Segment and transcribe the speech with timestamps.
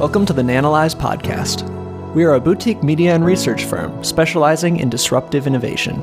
[0.00, 1.68] Welcome to the Nanalyze podcast.
[2.14, 6.02] We are a boutique media and research firm specializing in disruptive innovation.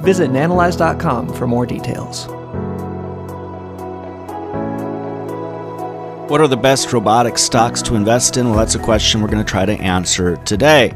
[0.00, 2.26] Visit nanalyze.com for more details.
[6.28, 8.48] What are the best robotic stocks to invest in?
[8.48, 10.92] Well, that's a question we're going to try to answer today.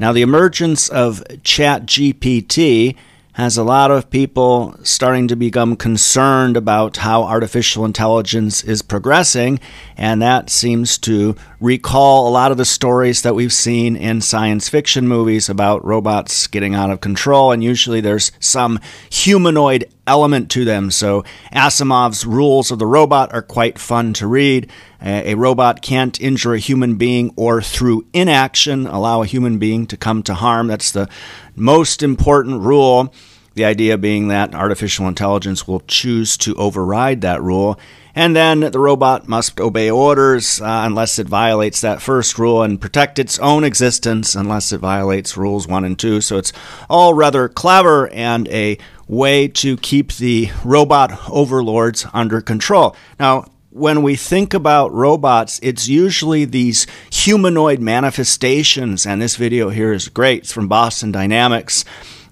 [0.00, 2.96] Now, the emergence of ChatGPT
[3.36, 9.60] has a lot of people starting to become concerned about how artificial intelligence is progressing,
[9.94, 14.70] and that seems to recall a lot of the stories that we've seen in science
[14.70, 18.80] fiction movies about robots getting out of control, and usually there's some
[19.10, 20.90] humanoid element to them.
[20.90, 21.22] So,
[21.52, 24.70] Asimov's rules of the robot are quite fun to read.
[25.02, 29.96] A robot can't injure a human being or, through inaction, allow a human being to
[29.96, 30.68] come to harm.
[30.68, 31.08] That's the
[31.56, 33.12] most important rule.
[33.54, 37.80] The idea being that artificial intelligence will choose to override that rule.
[38.14, 42.80] And then the robot must obey orders uh, unless it violates that first rule and
[42.80, 46.20] protect its own existence unless it violates rules one and two.
[46.20, 46.52] So it's
[46.88, 52.94] all rather clever and a way to keep the robot overlords under control.
[53.18, 59.04] Now, when we think about robots, it's usually these humanoid manifestations.
[59.04, 60.44] And this video here is great.
[60.44, 61.84] It's from Boston Dynamics.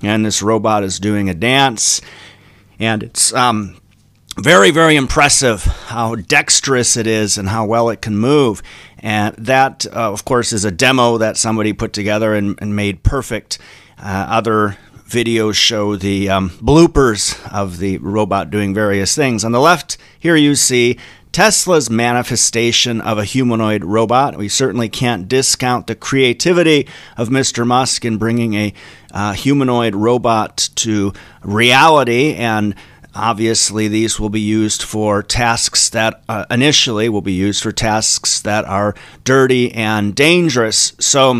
[0.03, 2.01] And this robot is doing a dance.
[2.78, 3.77] And it's um,
[4.39, 8.62] very, very impressive how dexterous it is and how well it can move.
[8.98, 13.03] And that, uh, of course, is a demo that somebody put together and, and made
[13.03, 13.58] perfect.
[13.98, 19.45] Uh, other videos show the um, bloopers of the robot doing various things.
[19.45, 20.98] On the left, here you see
[21.35, 24.37] Tesla's manifestation of a humanoid robot.
[24.37, 27.67] We certainly can't discount the creativity of Mr.
[27.67, 28.73] Musk in bringing a
[29.13, 32.75] uh, humanoid robot to reality and
[33.17, 38.41] Obviously, these will be used for tasks that uh, initially will be used for tasks
[38.41, 40.95] that are dirty and dangerous.
[40.98, 41.33] So,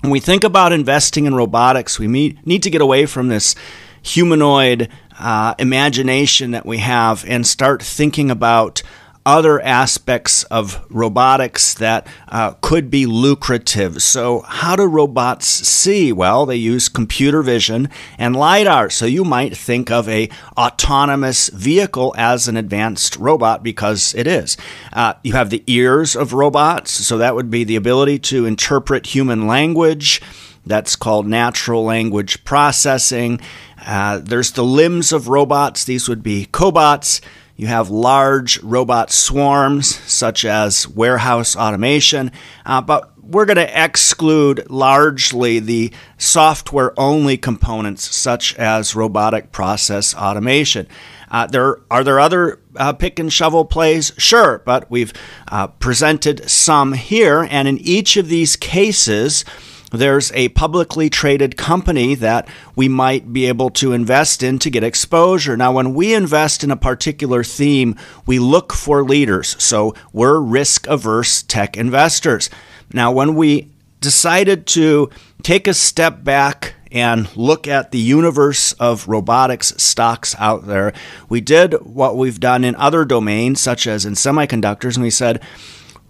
[0.00, 3.54] when we think about investing in robotics, we need to get away from this
[4.02, 4.88] humanoid
[5.20, 8.82] uh, imagination that we have and start thinking about
[9.26, 14.00] other aspects of robotics that uh, could be lucrative.
[14.00, 16.12] So, how do robots see?
[16.12, 18.88] Well, they use computer vision and lidar.
[18.88, 24.56] So, you might think of a autonomous vehicle as an advanced robot because it is.
[24.92, 29.06] Uh, you have the ears of robots, so that would be the ability to interpret
[29.06, 30.22] human language.
[30.64, 33.40] That's called natural language processing.
[33.84, 35.84] Uh, there's the limbs of robots.
[35.84, 37.20] These would be cobots.
[37.56, 42.30] You have large robot swarms, such as warehouse automation,
[42.66, 50.14] uh, but we're going to exclude largely the software only components, such as robotic process
[50.14, 50.86] automation.
[51.30, 55.12] Uh, there are there other uh, pick and shovel plays, sure, but we've
[55.48, 59.44] uh, presented some here, and in each of these cases
[59.92, 64.82] there's a publicly traded company that we might be able to invest in to get
[64.82, 65.56] exposure.
[65.56, 69.56] Now, when we invest in a particular theme, we look for leaders.
[69.62, 72.50] So we're risk averse tech investors.
[72.92, 73.70] Now, when we
[74.00, 75.10] decided to
[75.42, 80.92] take a step back and look at the universe of robotics stocks out there,
[81.28, 85.40] we did what we've done in other domains, such as in semiconductors, and we said,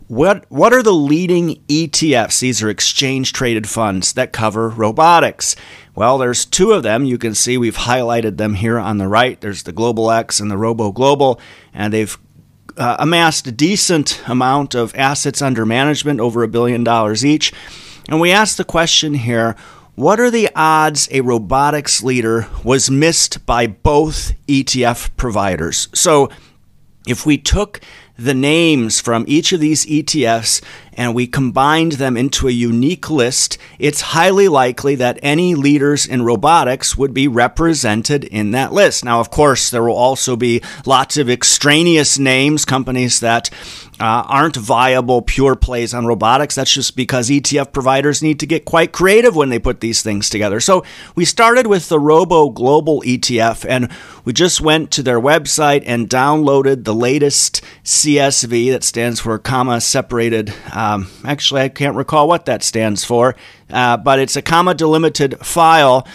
[0.09, 2.41] what, what are the leading ETFs?
[2.41, 5.57] These are exchange traded funds that cover robotics.
[5.95, 7.05] Well, there's two of them.
[7.05, 9.41] You can see we've highlighted them here on the right.
[9.41, 11.41] There's the Global X and the Robo Global,
[11.75, 12.17] and they've
[12.77, 17.53] uh, amassed a decent amount of assets under management, over a billion dollars each.
[18.09, 19.57] And we asked the question here
[19.97, 25.89] what are the odds a robotics leader was missed by both ETF providers?
[25.95, 26.29] So
[27.07, 27.81] if we took
[28.19, 30.63] the names from each of these ETFs
[30.97, 36.23] and we combined them into a unique list, it's highly likely that any leaders in
[36.23, 39.05] robotics would be represented in that list.
[39.05, 43.51] Now, of course, there will also be lots of extraneous names, companies that
[43.99, 46.55] uh, aren't viable pure plays on robotics.
[46.55, 50.29] That's just because ETF providers need to get quite creative when they put these things
[50.29, 50.61] together.
[50.61, 50.85] So
[51.15, 53.91] we started with the Robo Global ETF, and
[54.25, 59.81] we just went to their website and downloaded the latest CSV that stands for comma
[59.81, 60.53] separated.
[60.73, 63.35] Um, actually, I can't recall what that stands for,
[63.71, 66.07] uh, but it's a comma delimited file.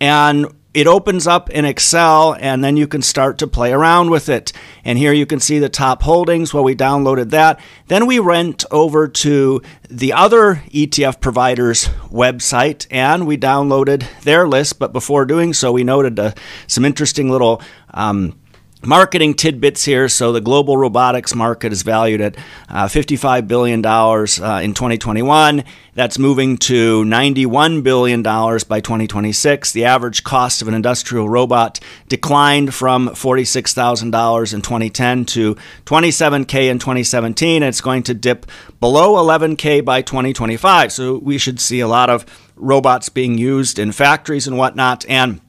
[0.00, 4.28] And it opens up in Excel and then you can start to play around with
[4.28, 4.52] it.
[4.84, 6.52] And here you can see the top holdings.
[6.52, 7.60] Well, we downloaded that.
[7.86, 14.80] Then we went over to the other ETF provider's website and we downloaded their list.
[14.80, 16.32] But before doing so, we noted uh,
[16.66, 17.62] some interesting little
[17.92, 18.38] um,
[18.86, 20.08] marketing tidbits here.
[20.08, 22.36] So the global robotics market is valued at
[22.68, 25.64] uh, $55 billion uh, in 2021.
[25.94, 29.72] That's moving to $91 billion by 2026.
[29.72, 31.78] The average cost of an industrial robot
[32.08, 35.54] declined from $46,000 in 2010 to
[35.84, 37.62] 27K in 2017.
[37.62, 38.46] It's going to dip
[38.80, 40.92] below 11K by 2025.
[40.92, 42.26] So we should see a lot of
[42.56, 45.04] robots being used in factories and whatnot.
[45.08, 45.40] And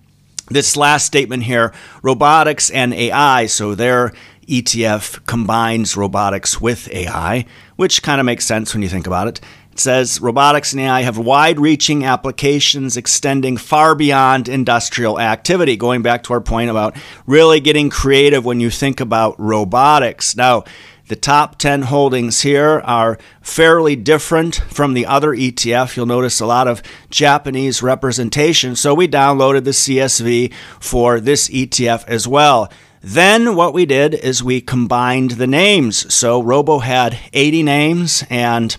[0.50, 4.14] this last statement here robotics and AI, so their
[4.48, 7.46] ETF combines robotics with AI,
[7.76, 9.42] which kind of makes sense when you think about it.
[9.72, 16.02] It says robotics and AI have wide reaching applications extending far beyond industrial activity, going
[16.02, 16.96] back to our point about
[17.28, 20.36] really getting creative when you think about robotics.
[20.38, 20.64] Now,
[21.08, 25.96] the top 10 holdings here are fairly different from the other ETF.
[25.96, 26.82] You'll notice a lot of
[27.12, 28.76] Japanese representation.
[28.76, 32.72] So we downloaded the CSV for this ETF as well.
[33.02, 36.12] Then what we did is we combined the names.
[36.12, 38.76] So Robo had 80 names and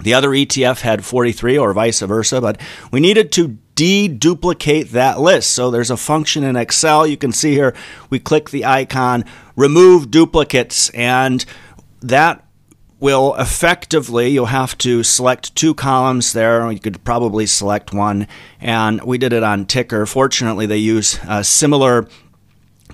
[0.00, 2.60] the other ETF had 43 or vice versa, but
[2.92, 5.52] we needed to deduplicate that list.
[5.52, 7.06] So there's a function in Excel.
[7.06, 7.76] You can see here,
[8.10, 11.44] we click the icon, remove duplicates, and
[12.00, 12.44] that
[12.98, 16.68] will effectively, you'll have to select two columns there.
[16.72, 18.26] You could probably select one,
[18.60, 20.04] and we did it on Ticker.
[20.06, 22.08] Fortunately, they use a similar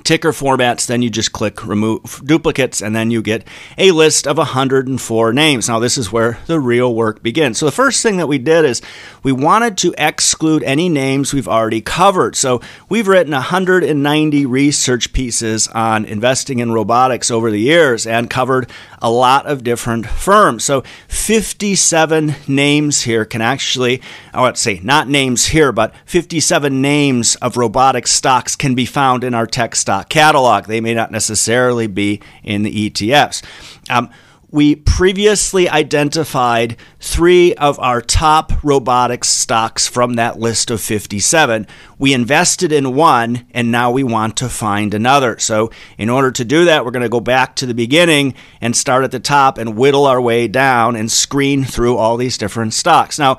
[0.04, 3.46] ticker formats, then you just click remove duplicates, and then you get
[3.78, 5.68] a list of 104 names.
[5.68, 7.58] Now, this is where the real work begins.
[7.58, 8.82] So, the first thing that we did is
[9.22, 12.36] we wanted to exclude any names we've already covered.
[12.36, 18.70] So, we've written 190 research pieces on investing in robotics over the years and covered
[19.00, 20.64] a lot of different firms.
[20.64, 24.02] So, 57 names here can actually,
[24.34, 29.25] I would say not names here, but 57 names of robotic stocks can be found
[29.25, 30.66] in our tech stock catalog.
[30.66, 33.42] They may not necessarily be in the ETFs.
[33.88, 34.10] Um,
[34.54, 41.66] we previously identified three of our top robotics stocks from that list of 57.
[41.98, 45.40] We invested in one, and now we want to find another.
[45.40, 48.76] So, in order to do that, we're going to go back to the beginning and
[48.76, 52.75] start at the top and whittle our way down and screen through all these different
[52.75, 53.19] stocks.
[53.19, 53.38] Now,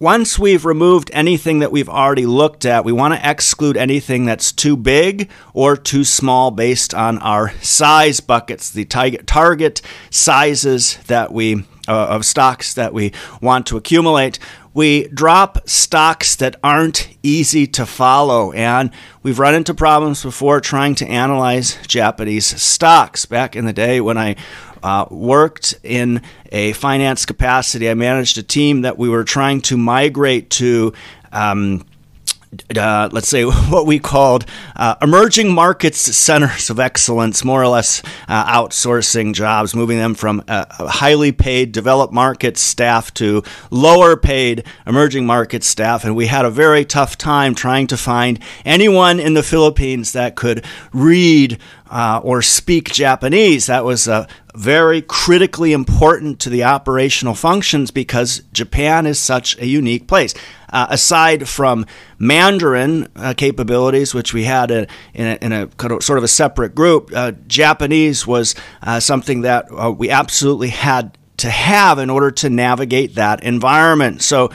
[0.00, 4.50] once we've removed anything that we've already looked at, we want to exclude anything that's
[4.50, 11.64] too big or too small based on our size buckets, the target sizes that we
[11.86, 13.12] uh, of stocks that we
[13.42, 14.38] want to accumulate.
[14.72, 18.90] We drop stocks that aren't easy to follow, and
[19.22, 23.26] we've run into problems before trying to analyze Japanese stocks.
[23.26, 24.36] Back in the day when I
[24.82, 26.22] uh, worked in
[26.52, 27.90] a finance capacity.
[27.90, 30.92] I managed a team that we were trying to migrate to.
[31.32, 31.84] Um,
[32.76, 34.44] uh, let's say what we called
[34.76, 40.42] uh, emerging markets centers of excellence, more or less uh, outsourcing jobs, moving them from
[40.48, 46.04] highly paid developed markets staff to lower paid emerging market staff.
[46.04, 50.36] And we had a very tough time trying to find anyone in the Philippines that
[50.36, 51.58] could read
[51.90, 53.66] uh, or speak Japanese.
[53.66, 59.66] That was uh, very critically important to the operational functions because Japan is such a
[59.66, 60.32] unique place.
[60.72, 61.84] Uh, aside from
[62.18, 65.68] Mandarin uh, capabilities, which we had in, a, in, a,
[66.00, 68.54] sort of a separate group, uh, Japanese was
[69.00, 74.22] something that we absolutely had to have in order to navigate that environment.
[74.22, 74.50] So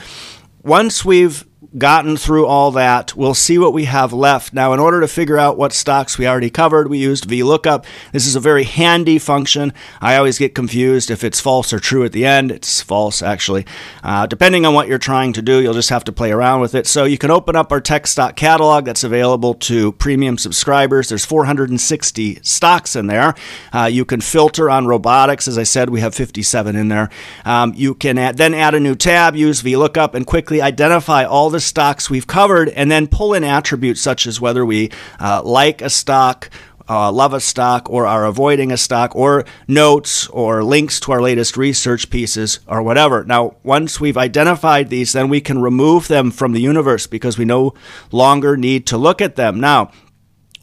[0.62, 1.44] once we've
[1.76, 3.16] gotten through all that.
[3.16, 4.52] We'll see what we have left.
[4.52, 7.84] Now, in order to figure out what stocks we already covered, we used VLOOKUP.
[8.12, 9.72] This is a very handy function.
[10.00, 12.50] I always get confused if it's false or true at the end.
[12.50, 13.66] It's false, actually.
[14.02, 16.74] Uh, depending on what you're trying to do, you'll just have to play around with
[16.74, 16.86] it.
[16.86, 21.08] So you can open up our tech stock catalog that's available to premium subscribers.
[21.08, 23.34] There's 460 stocks in there.
[23.72, 25.48] Uh, you can filter on robotics.
[25.48, 27.10] As I said, we have 57 in there.
[27.44, 31.50] Um, you can add, then add a new tab, use VLOOKUP, and quickly identify all
[31.50, 35.82] the stocks we've covered, and then pull in attributes such as whether we uh, like
[35.82, 36.50] a stock,
[36.88, 41.20] uh, love a stock or are avoiding a stock or notes or links to our
[41.20, 43.24] latest research pieces or whatever.
[43.24, 47.44] Now, once we've identified these, then we can remove them from the universe because we
[47.44, 47.74] no
[48.12, 49.60] longer need to look at them.
[49.60, 49.90] Now,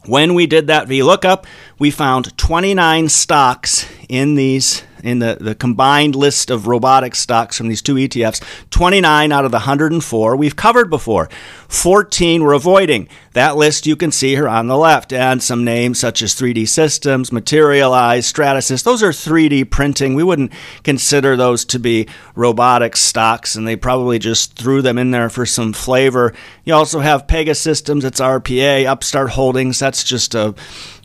[0.06, 1.46] when we did that VLOOKUP,
[1.78, 7.68] we found 29 stocks in these in the, the combined list of robotic stocks from
[7.68, 8.42] these two ETFs.
[8.70, 11.28] 29 out of the 104 we've covered before.
[11.68, 13.08] 14 we're avoiding.
[13.32, 16.68] That list you can see here on the left, and some names such as 3D
[16.68, 18.84] Systems, Materialise, Stratasys.
[18.84, 20.14] Those are 3D printing.
[20.14, 20.52] We wouldn't
[20.84, 22.06] consider those to be
[22.36, 26.32] robotic stocks, and they probably just threw them in there for some flavor.
[26.64, 29.80] You also have Pegasystems, it's RPA, Upstart Holdings.
[29.80, 30.54] That's just a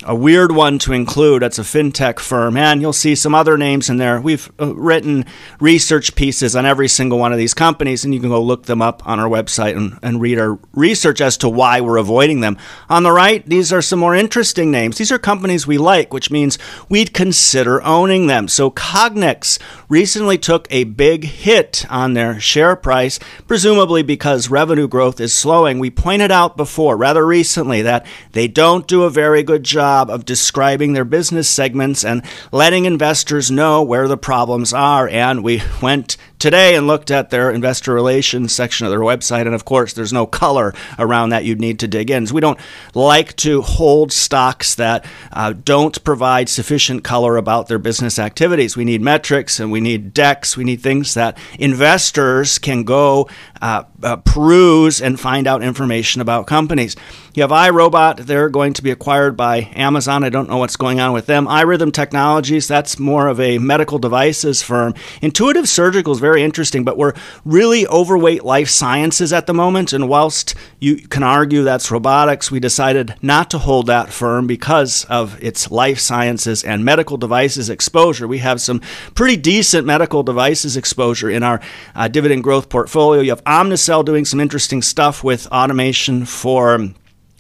[0.05, 1.41] a weird one to include.
[1.41, 4.21] That's a fintech firm, and you'll see some other names in there.
[4.21, 5.25] We've uh, written
[5.59, 8.81] research pieces on every single one of these companies, and you can go look them
[8.81, 12.57] up on our website and, and read our research as to why we're avoiding them.
[12.87, 14.97] On the right, these are some more interesting names.
[14.97, 18.47] These are companies we like, which means we'd consider owning them.
[18.47, 25.19] So Cognex recently took a big hit on their share price, presumably because revenue growth
[25.19, 25.77] is slowing.
[25.77, 30.11] We pointed out before, rather recently, that they don't do a very good job job
[30.11, 35.09] of describing their business segments and letting investors know where the problems are.
[35.09, 39.45] And we went today and looked at their investor relations section of their website.
[39.45, 42.27] And of course, there's no color around that you'd need to dig in.
[42.27, 42.59] So we don't
[42.95, 48.77] like to hold stocks that uh, don't provide sufficient color about their business activities.
[48.77, 50.55] We need metrics and we need decks.
[50.55, 53.29] We need things that investors can go
[53.61, 56.95] uh, uh, peruse and find out information about companies.
[57.33, 60.23] You have iRobot, they're going to be acquired by Amazon.
[60.23, 61.45] I don't know what's going on with them.
[61.45, 64.93] iRhythm Technologies, that's more of a medical devices firm.
[65.21, 69.93] Intuitive Surgical is very very interesting, but we're really overweight life sciences at the moment.
[69.93, 75.05] And whilst you can argue that's robotics, we decided not to hold that firm because
[75.05, 78.27] of its life sciences and medical devices exposure.
[78.27, 78.79] We have some
[79.15, 81.59] pretty decent medical devices exposure in our
[81.95, 83.21] uh, dividend growth portfolio.
[83.21, 86.89] You have Omnicell doing some interesting stuff with automation for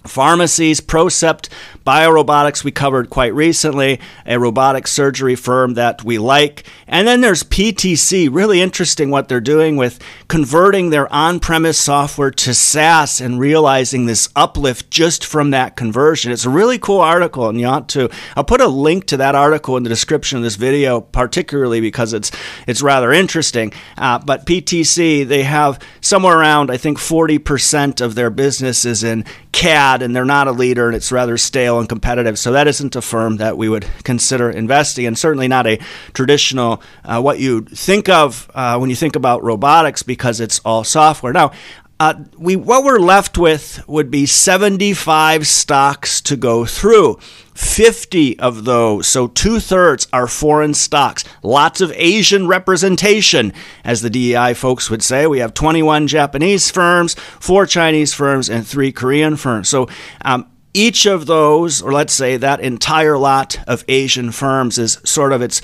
[0.05, 1.49] Pharmacies, Procept
[1.85, 6.65] Biorobotics, we covered quite recently, a robotic surgery firm that we like.
[6.87, 12.31] And then there's PTC, really interesting what they're doing with converting their on premise software
[12.31, 16.31] to SaaS and realizing this uplift just from that conversion.
[16.31, 18.09] It's a really cool article, and you ought to.
[18.35, 22.13] I'll put a link to that article in the description of this video, particularly because
[22.13, 22.31] it's,
[22.67, 23.73] it's rather interesting.
[23.97, 29.25] Uh, but PTC, they have somewhere around, I think, 40% of their business is in
[29.51, 32.37] CAD, and they're not a leader, and it's rather stale and competitive.
[32.37, 35.15] So that isn't a firm that we would consider investing in.
[35.15, 35.79] Certainly not a
[36.13, 40.83] traditional uh, what you think of uh, when you think about robotics, because it's all
[40.83, 41.33] software.
[41.33, 41.51] Now,
[41.99, 47.19] uh, we what we're left with would be 75 stocks to go through.
[47.55, 51.25] 50 of those, so two thirds, are foreign stocks.
[51.43, 53.51] Lots of Asian representation,
[53.83, 55.27] as the DEI folks would say.
[55.27, 59.67] We have 21 Japanese firms, four Chinese firms, and three Korean firms.
[59.67, 59.89] So
[60.23, 65.33] um, each of those, or let's say that entire lot of Asian firms, is sort
[65.33, 65.61] of its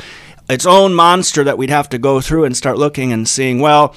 [0.50, 3.60] its own monster that we'd have to go through and start looking and seeing.
[3.60, 3.96] Well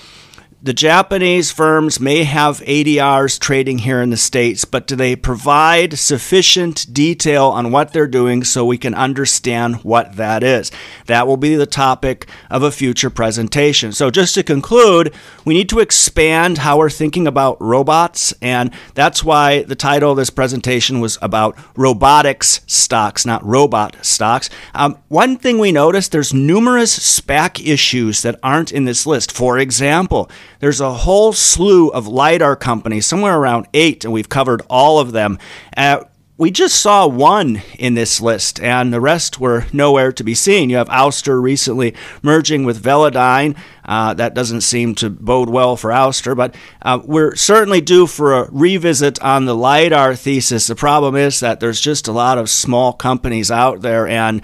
[0.61, 5.97] the Japanese firms may have ADRs trading here in the States, but do they provide
[5.97, 10.73] sufficient detail on what they're doing so we can understand what that is?
[11.07, 13.93] That will be the topic of a future presentation.
[13.93, 19.23] So, just to conclude, we need to expand how we're thinking about robots, and that's
[19.23, 24.51] why the title of this presentation was about robotics stocks, not robot stocks.
[24.75, 29.31] Um, one thing we noticed there's numerous SPAC issues that aren't in this list.
[29.31, 30.29] For example,
[30.61, 35.13] there's a whole slew of LiDAR companies, somewhere around eight, and we've covered all of
[35.13, 35.39] them.
[35.77, 36.05] Uh,
[36.39, 40.71] we just saw one in this list, and the rest were nowhere to be seen.
[40.71, 43.57] You have Ouster recently merging with Velodyne.
[43.85, 48.35] Uh, that doesn't seem to bode well for Ouster, but uh, we're certainly due for
[48.35, 50.69] a revisit on the LiDAR thesis.
[50.69, 54.41] The problem is that there's just a lot of small companies out there, and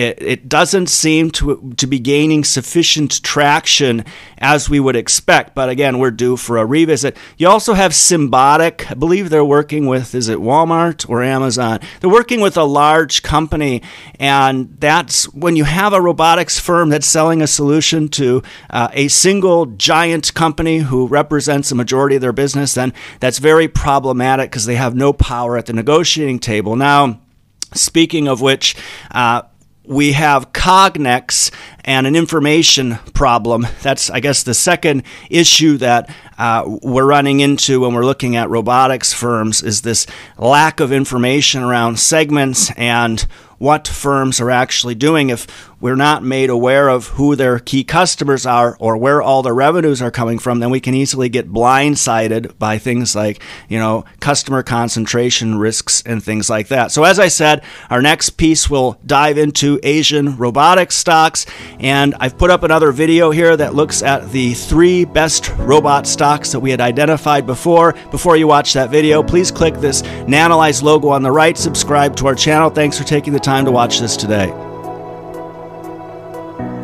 [0.00, 4.02] it, it doesn't seem to, to be gaining sufficient traction
[4.38, 7.18] as we would expect, but again, we're due for a revisit.
[7.36, 8.90] You also have Symbotic.
[8.90, 11.80] I believe they're working with, is it Walmart or Amazon?
[12.00, 13.82] They're working with a large company,
[14.18, 19.08] and that's when you have a robotics firm that's selling a solution to uh, a
[19.08, 24.64] single giant company who represents a majority of their business, then that's very problematic because
[24.64, 26.74] they have no power at the negotiating table.
[26.74, 27.20] Now,
[27.74, 28.74] Speaking of which,
[29.12, 29.42] uh,
[29.84, 31.50] we have Cognex
[31.84, 33.66] and an information problem.
[33.82, 38.50] That's, I guess, the second issue that uh, we're running into when we're looking at
[38.50, 40.06] robotics firms is this
[40.38, 43.20] lack of information around segments and
[43.58, 45.30] what firms are actually doing.
[45.30, 45.46] If
[45.80, 50.02] we're not made aware of who their key customers are or where all the revenues
[50.02, 54.62] are coming from, then we can easily get blindsided by things like, you know, customer
[54.62, 56.92] concentration risks and things like that.
[56.92, 61.46] So, as I said, our next piece will dive into Asian robotics stocks.
[61.78, 66.52] And I've put up another video here that looks at the three best robot stocks
[66.52, 67.94] that we had identified before.
[68.10, 72.26] Before you watch that video, please click this Nanalyze logo on the right, subscribe to
[72.26, 72.70] our channel.
[72.70, 74.69] Thanks for taking the time to watch this today.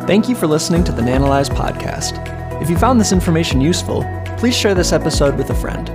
[0.07, 2.61] Thank you for listening to the Nanalyze podcast.
[2.61, 4.05] If you found this information useful,
[4.37, 5.87] please share this episode with a friend.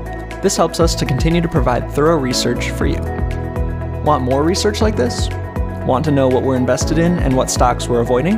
[0.43, 3.01] This helps us to continue to provide thorough research for you.
[4.05, 5.31] Want more research like this?
[5.87, 8.37] Want to know what we're invested in and what stocks we're avoiding?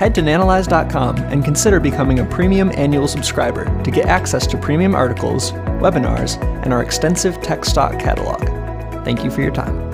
[0.00, 4.96] Head to nanalyze.com and consider becoming a premium annual subscriber to get access to premium
[4.96, 8.44] articles, webinars, and our extensive tech stock catalog.
[9.04, 9.87] Thank you for your time.